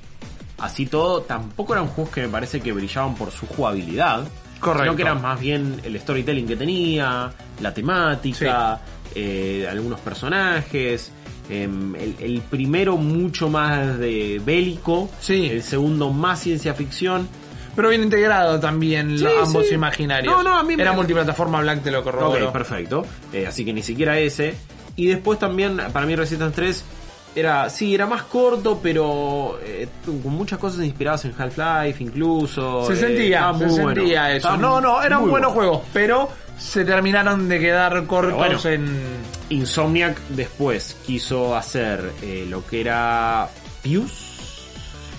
así 0.58 0.86
todo, 0.86 1.22
tampoco 1.22 1.74
eran 1.74 1.86
juegos 1.88 2.12
que 2.12 2.22
me 2.22 2.28
parece 2.28 2.60
que 2.60 2.72
brillaban 2.72 3.14
por 3.14 3.30
su 3.30 3.46
jugabilidad, 3.46 4.24
Correcto. 4.60 4.84
sino 4.84 4.96
que 4.96 5.02
eran 5.02 5.22
más 5.22 5.38
bien 5.38 5.80
el 5.84 5.98
storytelling 6.00 6.46
que 6.46 6.56
tenía, 6.56 7.30
la 7.60 7.72
temática, 7.74 8.80
eh, 9.14 9.66
algunos 9.70 10.00
personajes, 10.00 11.12
eh, 11.50 11.64
el, 11.64 12.14
el 12.20 12.40
primero 12.42 12.96
mucho 12.96 13.48
más 13.48 13.98
de 13.98 14.40
bélico, 14.44 15.10
Sí. 15.20 15.48
el 15.50 15.62
segundo 15.62 16.10
más 16.10 16.40
ciencia 16.40 16.74
ficción, 16.74 17.28
pero 17.76 17.88
bien 17.90 18.02
integrado 18.02 18.58
también 18.60 19.16
Sí, 19.18 19.24
lo- 19.24 19.42
ambos 19.44 19.66
sí. 19.68 19.74
imaginarios. 19.74 20.32
No, 20.34 20.42
no, 20.42 20.58
a 20.58 20.62
mí 20.62 20.76
me- 20.76 20.82
Era 20.82 20.92
multiplataforma 20.92 21.60
Black, 21.60 21.82
te 21.82 21.90
lo 21.90 22.02
corroboro. 22.02 22.46
Ok, 22.48 22.52
perfecto. 22.52 23.04
Eh, 23.32 23.46
así 23.46 23.64
que 23.64 23.72
ni 23.72 23.82
siquiera 23.82 24.18
ese. 24.18 24.54
Y 24.96 25.06
después 25.06 25.38
también, 25.38 25.78
para 25.92 26.04
mí 26.06 26.16
Resistance 26.16 26.54
3 26.56 26.84
era, 27.36 27.70
sí, 27.70 27.94
era 27.94 28.04
más 28.06 28.22
corto, 28.24 28.80
pero 28.82 29.60
eh, 29.62 29.86
con 30.04 30.32
muchas 30.34 30.58
cosas 30.58 30.84
inspiradas 30.84 31.24
en 31.24 31.34
Half-Life 31.38 32.02
incluso. 32.02 32.84
Se 32.86 32.94
Eh, 32.94 32.96
sentía, 32.96 33.52
se 33.56 33.64
muy 33.64 33.78
bueno. 33.80 33.94
sentía 34.00 34.34
eso. 34.34 34.56
No, 34.56 34.80
no, 34.80 35.00
eran 35.02 35.20
muy 35.20 35.30
buenos 35.30 35.54
bueno. 35.54 35.68
juegos, 35.70 35.86
pero 35.92 36.28
se 36.58 36.84
terminaron 36.84 37.48
de 37.48 37.58
quedar 37.60 38.04
cortos 38.06 38.34
bueno. 38.36 38.60
en... 38.64 39.28
Insomniac 39.50 40.18
después 40.28 40.96
quiso 41.06 41.56
hacer 41.56 42.12
eh, 42.22 42.46
lo 42.48 42.66
que 42.66 42.80
era 42.82 43.48
Fuse. 43.82 44.14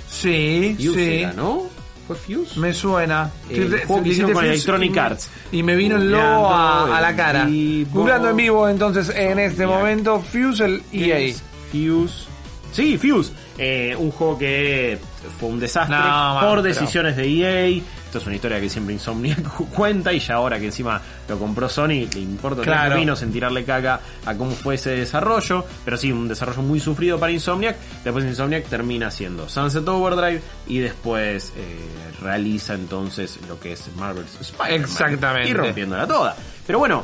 Sí, 0.10 0.76
Fuse 0.78 0.94
sí. 0.94 1.20
era, 1.22 1.34
¿no? 1.34 1.64
¿Fue 2.08 2.16
Fuse? 2.16 2.60
Me 2.60 2.74
suena. 2.74 3.30
El 3.50 3.70
juego 3.86 4.04
que 4.04 4.10
hicieron 4.10 4.34
con 4.34 4.42
Fuse 4.44 4.54
Electronic 4.54 4.96
y 4.96 5.00
Arts. 5.00 5.30
Y 5.52 5.64
me 5.64 5.76
vino 5.76 5.96
el 5.98 6.12
logo 6.12 6.48
a, 6.50 6.98
a 6.98 7.02
la 7.02 7.16
cara. 7.16 7.46
Googleando 7.46 8.30
en 8.30 8.36
vivo, 8.36 8.68
entonces, 8.68 9.10
en 9.16 9.40
este 9.40 9.66
momento, 9.66 10.20
Fuse 10.20 10.66
el 10.66 10.84
EA. 10.92 11.20
Es 11.20 11.44
Fuse. 11.72 12.26
Sí, 12.72 12.98
Fuse. 12.98 13.32
Eh, 13.58 13.96
un 13.98 14.12
juego 14.12 14.38
que 14.38 14.98
fue 15.40 15.50
un 15.50 15.60
desastre 15.60 15.96
No, 15.98 16.02
man, 16.04 16.40
por 16.46 16.50
pero- 16.50 16.62
decisiones 16.64 17.16
de 17.18 17.28
EA. 17.28 17.82
Esto 18.10 18.18
es 18.18 18.26
una 18.26 18.36
historia 18.38 18.60
que 18.60 18.68
siempre 18.70 18.94
Insomniac 18.96 19.40
cuenta 19.76 20.12
y 20.12 20.20
ya 20.20 20.34
ahora 20.34 20.58
que 20.58 20.66
encima 20.66 21.00
lo 21.28 21.38
compró 21.38 21.70
Sony, 21.70 22.08
le 22.12 22.20
importa 22.20 22.64
Claro. 22.64 22.96
vinos 22.96 23.22
en 23.22 23.32
tirarle 23.32 23.64
caca 23.64 24.00
a 24.26 24.34
cómo 24.34 24.50
fue 24.52 24.76
ese 24.76 24.90
desarrollo. 24.92 25.64
Pero 25.86 25.96
sí, 25.96 26.12
un 26.12 26.28
desarrollo 26.28 26.64
muy 26.64 26.80
sufrido 26.80 27.20
para 27.20 27.32
Insomniac. 27.32 27.76
Después 28.04 28.26
Insomniac 28.26 28.66
termina 28.66 29.12
siendo 29.12 29.48
Sunset 29.48 29.88
Overdrive 29.88 30.42
y 30.68 30.80
después 30.80 31.54
eh, 31.56 31.78
realiza 32.24 32.74
entonces 32.74 33.38
lo 33.48 33.60
que 33.60 33.74
es 33.74 33.84
Marvel's 33.96 34.36
Spider-Man. 34.42 34.82
Exactamente. 34.82 35.50
Y 35.50 35.54
rompiéndola 35.54 36.08
toda. 36.08 36.36
Pero 36.66 36.80
bueno, 36.80 37.04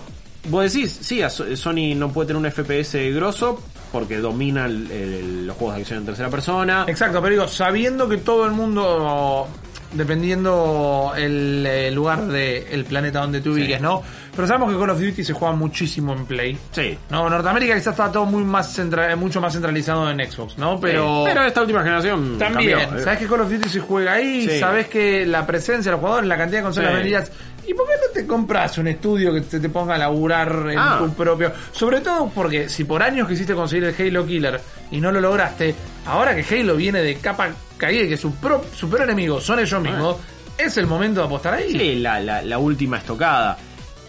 vos 0.50 0.74
decís, 0.74 0.98
sí, 1.02 1.22
Sony 1.56 1.94
no 1.96 2.12
puede 2.12 2.30
tener 2.30 2.40
un 2.44 2.52
FPS 2.52 2.98
grosso 3.14 3.62
porque 3.92 4.18
domina 4.18 4.66
el- 4.66 4.92
el- 4.92 5.48
los 5.48 5.56
juegos 5.56 5.76
de 5.76 5.82
acción 5.84 6.00
en 6.00 6.06
tercera 6.08 6.30
persona. 6.30 6.86
Exacto, 6.88 7.22
pero 7.22 7.32
digo, 7.32 7.48
sabiendo 7.48 8.10
que 8.10 8.18
todo 8.18 8.46
el 8.46 8.52
mundo, 8.54 9.48
dependiendo 9.94 11.14
el, 11.16 11.66
eh, 11.68 11.92
lugar 11.92 12.26
del 12.26 12.86
planeta 12.86 13.22
donde 13.22 13.42
te 13.42 13.50
ubiques, 13.50 13.78
Sí. 13.78 13.82
¿no? 13.84 14.02
Pero 14.36 14.48
sabemos 14.48 14.72
que 14.74 14.80
Call 14.80 14.90
of 14.90 15.00
Duty 15.00 15.24
se 15.24 15.34
juega 15.34 15.54
muchísimo 15.56 16.14
en 16.14 16.26
Play. 16.26 16.58
Sí. 16.72 16.98
No, 17.10 17.30
Norteamérica 17.30 17.74
quizás 17.76 17.94
está 17.94 18.12
todo 18.12 18.26
muy 18.26 18.44
más 18.44 18.80
mucho 19.18 19.40
más 19.40 19.54
centralizado 19.54 20.10
en 20.12 20.20
Xbox, 20.30 20.58
¿no? 20.58 20.80
Pero, 20.80 21.24
Sí, 21.24 21.30
pero 21.30 21.44
esta 21.46 21.62
última 21.62 21.82
generación 21.84 22.38
también, 22.38 22.80
cambió. 22.80 23.04
sabes 23.04 23.20
que 23.20 23.28
Call 23.28 23.42
of 23.42 23.50
Duty 23.52 23.70
se 23.70 23.80
juega 23.80 24.14
ahí, 24.14 24.48
Sí. 24.50 24.60
sabes 24.60 24.88
que 24.88 25.26
la 25.26 25.46
presencia 25.48 25.90
de 25.90 25.92
los 25.92 26.00
jugadores, 26.02 26.28
la 26.28 26.38
cantidad 26.38 26.60
de 26.60 26.64
consolas 26.64 26.94
vendidas. 26.94 27.32
¿Y 27.68 27.74
por 27.74 27.88
qué 27.88 27.94
no 27.94 28.14
te 28.14 28.28
compras 28.28 28.78
un 28.78 28.88
estudio 28.88 29.34
que 29.34 29.42
te, 29.42 29.60
te 29.60 29.70
ponga 29.70 29.96
a 29.96 29.98
laburar 29.98 30.68
en 30.70 30.78
Ah. 30.78 30.98
tu 31.00 31.12
propio? 31.14 31.52
Sobre 31.72 32.02
todo 32.02 32.30
porque 32.34 32.70
si 32.70 32.84
por 32.84 33.02
años 33.02 33.28
quisiste 33.28 33.56
conseguir 33.56 33.86
el 33.86 33.96
Halo 34.08 34.26
Killer 34.26 34.62
y 34.92 35.02
no 35.02 35.12
lo 35.12 35.20
lograste, 35.20 35.74
ahora 36.06 36.36
que 36.36 36.44
Halo 36.60 36.76
viene 36.76 37.02
de 37.02 37.16
capa 37.16 37.50
caída 37.78 38.04
y 38.04 38.10
que 38.10 38.18
su, 38.18 38.34
pro, 38.36 38.64
su 38.76 38.90
peor 38.90 39.04
enemigo 39.04 39.40
son 39.42 39.60
ellos 39.60 39.82
mismos, 39.82 40.18
es 40.58 40.78
el 40.78 40.88
momento 40.88 41.20
de 41.22 41.26
apostar 41.26 41.56
ahí. 41.56 41.72
Sí, 41.72 41.96
la, 41.96 42.20
la, 42.20 42.42
la 42.42 42.58
última 42.58 42.98
estocada. 42.98 43.58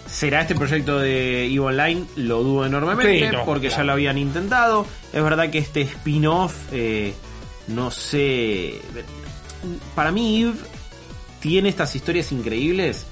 ¿Será 0.09 0.43
este 0.43 0.55
proyecto 0.55 0.99
de 1.01 1.47
EVE 1.47 1.59
Online? 1.59 2.05
Lo 2.17 2.43
dudo 2.45 2.65
enormemente 2.67 3.27
Sí, 3.29 3.33
no, 3.37 3.45
porque 3.45 3.67
claro. 3.69 3.83
ya 3.83 3.85
lo 3.87 3.93
habían 3.95 4.19
intentado. 4.19 4.87
Es 5.13 5.21
verdad 5.23 5.51
que 5.51 5.59
este 5.59 5.81
spin-off, 5.83 6.55
eh, 6.71 7.13
no 7.69 7.91
sé. 7.91 8.81
Para 9.97 10.13
mí, 10.13 10.43
EVE 10.43 10.53
tiene 11.41 11.69
estas 11.69 11.95
historias 11.97 12.31
increíbles, 12.31 13.05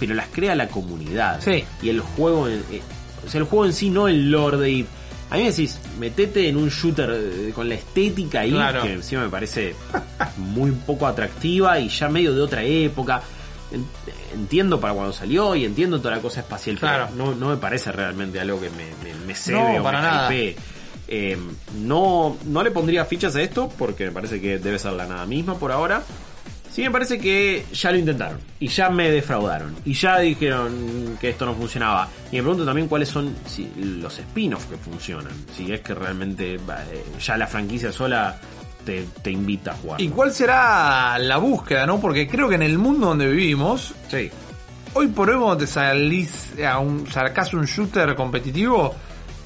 pero 0.00 0.14
las 0.14 0.26
crea 0.28 0.56
la 0.56 0.66
comunidad. 0.68 1.40
Sí. 1.40 1.64
Y 1.82 1.88
el 1.90 2.00
juego, 2.00 2.48
en- 2.48 2.64
eh, 2.72 2.82
o 3.24 3.30
sea, 3.30 3.38
el 3.40 3.46
juego 3.46 3.66
en 3.66 3.72
sí, 3.72 3.90
no 3.90 4.08
el 4.08 4.30
lore 4.30 4.56
de 4.58 4.70
EVE. 4.80 4.86
A 5.34 5.36
mí 5.36 5.42
me 5.44 5.50
decís, 5.50 5.78
metete 5.98 6.48
en 6.48 6.56
un 6.56 6.68
shooter 6.68 7.10
eh, 7.12 7.52
con 7.54 7.68
la 7.68 7.74
estética 7.74 8.40
ahí, 8.40 8.52
Claro. 8.52 8.82
que 8.82 8.92
encima 8.92 9.22
me 9.24 9.28
parece 9.28 9.74
muy 10.36 10.70
poco 10.70 11.06
atractiva 11.06 11.78
y 11.80 11.88
ya 11.88 12.08
medio 12.08 12.34
de 12.34 12.40
otra 12.40 12.62
época. 12.62 13.20
En- 13.72 13.84
Entiendo 14.34 14.80
para 14.80 14.94
cuando 14.94 15.12
salió 15.12 15.54
y 15.54 15.64
entiendo 15.64 15.98
toda 16.00 16.16
la 16.16 16.20
cosa 16.22 16.40
espacial, 16.40 16.76
Claro. 16.78 17.08
pero 17.12 17.24
no, 17.24 17.34
no 17.36 17.48
me 17.50 17.56
parece 17.56 17.92
realmente 17.92 18.40
algo 18.40 18.60
que 18.60 18.68
me, 18.70 18.86
me, 19.02 19.14
me 19.26 19.34
cebe 19.34 19.58
No, 19.58 19.80
o 19.80 19.82
para 19.84 20.00
me 20.00 20.06
nada. 20.08 20.34
Eh, 21.06 21.38
no, 21.80 22.36
no 22.46 22.62
le 22.64 22.70
pondría 22.72 23.04
fichas 23.04 23.36
a 23.36 23.42
esto 23.42 23.68
porque 23.78 24.06
me 24.06 24.10
parece 24.12 24.40
que 24.40 24.58
debe 24.58 24.78
ser 24.78 24.92
la 24.94 25.06
nada 25.06 25.24
misma 25.26 25.56
por 25.58 25.70
ahora. 25.70 26.02
Sí 26.74 26.82
me 26.82 26.90
parece 26.90 27.20
que 27.20 27.64
ya 27.72 27.92
lo 27.92 27.98
intentaron 27.98 28.40
y 28.58 28.66
ya 28.66 28.90
me 28.90 29.08
defraudaron 29.08 29.76
y 29.84 29.94
ya 29.94 30.18
dijeron 30.18 31.16
que 31.20 31.30
esto 31.30 31.46
no 31.46 31.54
funcionaba. 31.54 32.08
Y 32.32 32.36
me 32.36 32.42
pregunto 32.42 32.64
también 32.64 32.88
cuáles 32.88 33.08
son 33.10 33.32
si, 33.46 33.70
los 33.76 34.18
spin-offs 34.18 34.66
que 34.66 34.76
funcionan. 34.76 35.32
Si 35.56 35.72
es 35.72 35.82
que 35.82 35.94
realmente 35.94 36.56
eh, 36.56 36.58
ya 37.24 37.36
la 37.36 37.46
franquicia 37.46 37.92
sola 37.92 38.36
te, 38.84 39.06
te 39.22 39.30
invita 39.30 39.70
a 39.70 39.74
jugar. 39.76 40.00
¿Y 40.00 40.08
cuál 40.08 40.32
será 40.32 41.16
la 41.20 41.36
búsqueda, 41.36 41.86
no? 41.86 42.00
Porque 42.00 42.26
creo 42.26 42.48
que 42.48 42.56
en 42.56 42.62
el 42.62 42.76
mundo 42.76 43.06
donde 43.06 43.28
vivimos, 43.28 43.94
Sí. 44.08 44.28
hoy 44.94 45.06
por 45.06 45.30
hoy 45.30 45.36
cuando 45.36 45.58
te 45.58 45.68
salís 45.68 46.54
a 46.66 46.80
un, 46.80 47.06
sacás 47.06 47.54
un 47.54 47.66
shooter 47.66 48.16
competitivo, 48.16 48.96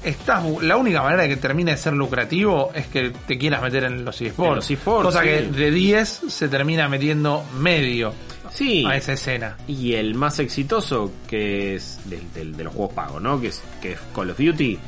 estás, 0.03 0.43
la 0.61 0.77
única 0.77 1.01
manera 1.01 1.23
de 1.23 1.29
que 1.29 1.37
termine 1.37 1.71
de 1.71 1.77
ser 1.77 1.93
lucrativo 1.93 2.71
es 2.73 2.87
que 2.87 3.11
te 3.27 3.37
quieras 3.37 3.61
meter 3.61 3.83
en 3.85 4.05
los 4.05 4.19
eSports. 4.21 4.69
ESports, 4.71 5.05
Cosa 5.07 5.21
sí. 5.21 5.27
que 5.27 5.41
de 5.43 5.71
10 5.71 6.21
se 6.27 6.47
termina 6.47 6.87
metiendo 6.87 7.43
medio 7.57 8.13
Sí. 8.51 8.85
a 8.85 8.95
esa 8.95 9.13
escena. 9.13 9.57
Y 9.67 9.93
el 9.93 10.15
más 10.15 10.39
exitoso, 10.39 11.11
que 11.27 11.75
es 11.75 11.99
de, 12.05 12.63
los 12.63 12.73
juegos 12.73 12.93
pagos, 12.93 13.21
¿no? 13.21 13.39
Que 13.39 13.47
es, 13.47 13.61
que 13.81 13.91
es 13.93 13.99
Call 14.13 14.31
of 14.31 14.37
Duty. 14.39 14.79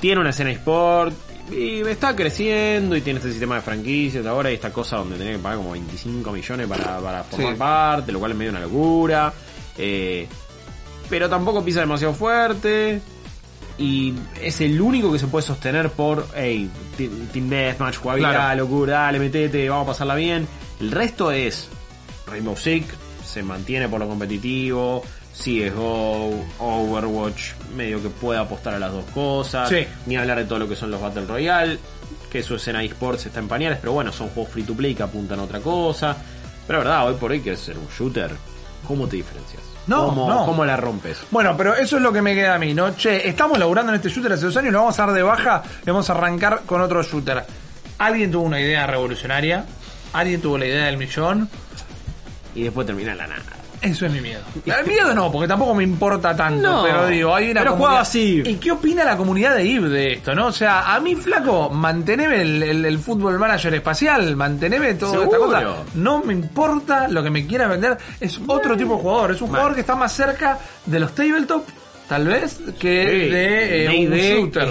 Tiene 0.00 0.20
una 0.20 0.30
escena 0.30 0.50
sport 0.52 1.14
y 1.50 1.80
está 1.82 2.14
creciendo 2.14 2.96
y 2.96 3.00
tiene 3.00 3.18
este 3.18 3.30
sistema 3.30 3.56
de 3.56 3.60
franquicias 3.62 4.26
ahora 4.26 4.50
y 4.50 4.54
esta 4.54 4.72
cosa 4.72 4.96
donde 4.96 5.16
tenés 5.16 5.36
que 5.36 5.42
pagar 5.42 5.58
como 5.58 5.72
25 5.72 6.30
millones 6.32 6.66
para, 6.66 6.98
para 7.00 7.24
formar 7.24 7.52
Sí. 7.52 7.58
parte, 7.58 8.12
lo 8.12 8.18
cual 8.18 8.32
es 8.32 8.36
medio 8.36 8.50
una 8.50 8.60
locura. 8.60 9.32
Eh, 9.78 10.26
pero 11.08 11.28
tampoco 11.28 11.64
pisa 11.64 11.80
demasiado 11.80 12.14
fuerte. 12.14 13.00
Y 13.78 14.14
es 14.42 14.60
el 14.62 14.80
único 14.80 15.12
que 15.12 15.18
se 15.18 15.26
puede 15.26 15.46
sostener 15.46 15.90
por, 15.90 16.26
hey, 16.34 16.70
Team 16.96 17.48
Deathmatch, 17.50 17.96
jugabilidad, 17.98 18.32
Claro. 18.32 18.58
locura, 18.64 18.92
dale, 19.00 19.18
metete, 19.18 19.68
vamos 19.68 19.84
a 19.84 19.92
pasarla 19.92 20.14
bien. 20.14 20.48
El 20.80 20.90
resto 20.90 21.30
es 21.30 21.68
Rainbow 22.26 22.56
Six, 22.56 22.86
se 23.24 23.42
mantiene 23.42 23.88
por 23.88 24.00
lo 24.00 24.08
competitivo, 24.08 25.02
CSGO, 25.34 26.44
Overwatch, 26.58 27.52
medio 27.76 28.02
que 28.02 28.08
puede 28.08 28.38
apostar 28.40 28.74
a 28.74 28.78
las 28.78 28.92
dos 28.92 29.04
cosas. 29.12 29.68
Sí. 29.68 29.86
Ni 30.06 30.16
hablar 30.16 30.38
de 30.38 30.44
todo 30.44 30.58
lo 30.60 30.68
que 30.68 30.76
son 30.76 30.90
los 30.90 31.00
Battle 31.00 31.26
Royale, 31.26 31.78
que 32.30 32.42
su 32.42 32.54
escena 32.56 32.82
eSports 32.82 33.26
está 33.26 33.40
en 33.40 33.48
pañales, 33.48 33.78
pero 33.80 33.92
bueno, 33.92 34.12
son 34.12 34.28
juegos 34.30 34.52
free 34.52 34.62
to 34.64 34.74
play 34.74 34.94
que 34.94 35.02
apuntan 35.02 35.38
a 35.40 35.42
otra 35.42 35.60
cosa. 35.60 36.16
Pero 36.66 36.78
la 36.80 36.84
verdad, 36.84 37.08
hoy 37.08 37.14
por 37.16 37.30
hoy 37.30 37.40
que 37.40 37.52
es 37.52 37.60
ser 37.60 37.76
un 37.78 37.86
shooter, 37.88 38.30
¿cómo 38.86 39.06
te 39.06 39.16
diferencias? 39.16 39.62
No, 39.86 40.06
¿Cómo, 40.06 40.28
no. 40.28 40.44
¿Cómo 40.44 40.64
la 40.64 40.76
rompes? 40.76 41.18
Bueno, 41.30 41.56
pero 41.56 41.74
eso 41.74 41.96
es 41.96 42.02
lo 42.02 42.12
que 42.12 42.20
me 42.22 42.34
queda 42.34 42.54
a 42.54 42.58
mí, 42.58 42.74
¿no? 42.74 42.94
Che, 42.96 43.28
estamos 43.28 43.58
laburando 43.58 43.92
en 43.92 43.96
este 43.96 44.08
shooter 44.08 44.32
hace 44.32 44.46
dos 44.46 44.56
años, 44.56 44.72
lo 44.72 44.80
vamos 44.80 44.98
a 44.98 45.06
dar 45.06 45.14
de 45.14 45.22
baja 45.22 45.62
y 45.82 45.86
vamos 45.86 46.10
a 46.10 46.12
arrancar 46.12 46.62
con 46.66 46.80
otro 46.80 47.02
shooter. 47.02 47.44
Alguien 47.98 48.30
tuvo 48.30 48.44
una 48.44 48.60
idea 48.60 48.86
revolucionaria, 48.86 49.64
alguien 50.12 50.40
tuvo 50.40 50.58
la 50.58 50.66
idea 50.66 50.86
del 50.86 50.96
millón, 50.98 51.48
Y 52.54 52.64
después 52.64 52.86
termina 52.86 53.14
la 53.14 53.26
nada. 53.26 53.42
Eso 53.82 54.06
es 54.06 54.12
mi 54.12 54.20
miedo. 54.20 54.40
El 54.64 54.86
miedo 54.86 55.14
no, 55.14 55.30
porque 55.30 55.46
tampoco 55.48 55.74
me 55.74 55.84
importa 55.84 56.34
tanto. 56.34 56.60
No, 56.60 56.82
pero 56.82 57.06
digo, 57.06 57.34
hay 57.34 57.50
una 57.50 57.60
pero 57.60 57.76
jugaba 57.76 58.00
así. 58.00 58.42
¿Y 58.44 58.54
qué 58.56 58.72
opina 58.72 59.04
la 59.04 59.16
comunidad 59.16 59.54
de 59.54 59.64
IB 59.64 59.88
de 59.88 60.12
esto, 60.14 60.34
no? 60.34 60.46
O 60.46 60.52
sea, 60.52 60.94
a 60.94 61.00
mí, 61.00 61.14
flaco, 61.14 61.70
manteneme 61.70 62.40
el, 62.42 62.62
el, 62.62 62.84
el 62.84 62.98
fútbol 62.98 63.38
manager 63.38 63.74
espacial, 63.74 64.34
manteneme 64.36 64.94
toda 64.94 65.24
esta 65.24 65.36
cosa. 65.36 65.62
No 65.94 66.22
me 66.22 66.32
importa 66.32 67.06
lo 67.08 67.22
que 67.22 67.30
me 67.30 67.46
quiera 67.46 67.68
vender. 67.68 67.96
Es 68.20 68.40
otro 68.46 68.76
tipo 68.76 68.96
de 68.96 69.02
jugador. 69.02 69.30
Es 69.32 69.40
un 69.42 69.48
jugador 69.48 69.74
que 69.74 69.80
está 69.80 69.94
más 69.94 70.12
cerca 70.12 70.58
de 70.86 70.98
los 71.00 71.14
tabletop, 71.14 71.66
tal 72.08 72.26
vez, 72.26 72.58
que 72.78 73.02
Sí, 73.26 73.30
de 73.30 73.84
eh, 73.84 74.06
un 74.08 74.14
shooter. 74.44 74.68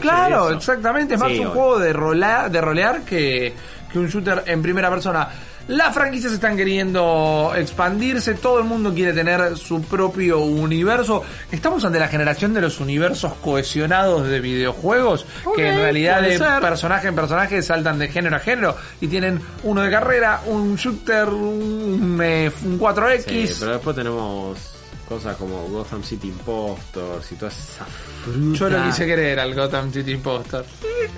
Claro, 0.00 0.50
exactamente. 0.50 1.14
Es 1.14 1.20
más 1.20 1.30
Sí, 1.32 1.38
un 1.40 1.48
juego 1.48 1.78
de, 1.78 1.92
rola- 1.92 2.48
de 2.48 2.60
rolear 2.60 3.00
que, 3.02 3.52
que 3.92 3.98
un 3.98 4.08
shooter 4.08 4.42
en 4.46 4.62
primera 4.62 4.90
persona. 4.90 5.28
Las 5.68 5.94
franquicias 5.94 6.32
están 6.32 6.56
queriendo 6.56 7.52
expandirse, 7.54 8.32
todo 8.32 8.58
el 8.58 8.64
mundo 8.64 8.94
quiere 8.94 9.12
tener 9.12 9.54
su 9.58 9.82
propio 9.82 10.38
universo. 10.38 11.22
Estamos 11.52 11.84
ante 11.84 11.98
la 11.98 12.08
generación 12.08 12.54
de 12.54 12.62
los 12.62 12.80
universos 12.80 13.34
cohesionados 13.34 14.26
de 14.26 14.40
videojuegos, 14.40 15.26
que 15.54 15.68
en 15.68 15.76
realidad 15.76 16.22
de 16.22 16.38
ser. 16.38 16.60
personaje 16.62 17.08
en 17.08 17.14
personaje 17.14 17.60
saltan 17.60 17.98
de 17.98 18.08
género 18.08 18.36
a 18.36 18.38
género 18.38 18.76
y 18.98 19.08
tienen 19.08 19.42
uno 19.62 19.82
de 19.82 19.90
carrera, 19.90 20.40
un 20.46 20.74
shooter, 20.76 21.28
un, 21.28 22.18
eh, 22.22 22.50
un 22.64 22.80
4X. 22.80 23.26
Sí, 23.26 23.56
pero 23.60 23.72
después 23.72 23.94
tenemos 23.94 24.58
cosas 25.06 25.36
como 25.36 25.64
Gotham 25.68 26.02
City 26.02 26.28
Impostors 26.28 27.30
y 27.30 27.34
toda 27.34 27.50
esa 27.52 27.84
fruta. 28.24 28.58
Yo 28.58 28.70
lo 28.70 28.84
quise 28.84 29.04
querer 29.04 29.38
al 29.38 29.54
Gotham 29.54 29.92
City 29.92 30.12
Impostor. 30.12 30.64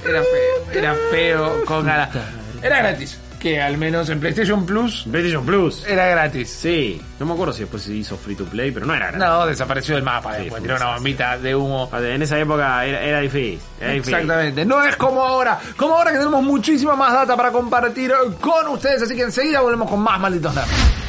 Era 0.05 0.23
feo, 0.23 0.73
era 0.73 0.95
feo, 1.13 1.65
con 1.65 1.87
ganas. 1.87 2.11
Era 2.61 2.79
gratis. 2.79 3.17
Que 3.41 3.61
al 3.61 3.79
menos 3.79 4.09
en 4.11 4.21
PlayStation 4.21 4.65
Plus 4.65 5.07
PlayStation 5.11 5.45
Plus. 5.45 5.85
era 5.87 6.07
gratis. 6.07 6.49
Sí, 6.51 7.01
no 7.19 7.27
me 7.27 7.33
acuerdo 7.33 7.53
si 7.53 7.61
después 7.61 7.83
se 7.83 7.95
hizo 7.95 8.17
free 8.17 8.37
to 8.37 8.45
play, 8.45 8.71
pero 8.71 8.87
no 8.87 8.95
era 8.95 9.11
gratis. 9.11 9.27
No, 9.27 9.47
desapareció 9.47 9.95
del 9.97 10.05
mapa 10.05 10.35
Sí, 10.37 10.43
después, 10.43 10.61
fue 10.61 10.61
tiró 10.61 10.77
un 10.77 10.83
una 10.83 10.95
bombita 10.95 11.39
de 11.39 11.55
humo. 11.57 11.91
En 11.93 12.23
esa 12.23 12.39
época 12.39 12.85
era, 12.85 13.03
era 13.03 13.21
difícil. 13.21 13.59
Era 13.81 13.93
difícil. 13.93 14.15
Exactamente, 14.15 14.65
no 14.65 14.85
es 14.85 14.95
como 14.97 15.25
ahora, 15.25 15.59
como 15.77 15.97
ahora 15.97 16.13
que 16.13 16.19
tenemos 16.19 16.43
muchísima 16.45 16.95
más 16.95 17.13
data 17.13 17.37
para 17.37 17.51
compartir 17.51 18.13
con 18.41 18.69
ustedes, 18.69 19.03
así 19.03 19.17
que 19.17 19.23
enseguida 19.23 19.61
volvemos 19.61 19.91
con 19.91 20.01
más 20.01 20.21
malditos 20.21 20.55
nerds. 20.55 21.00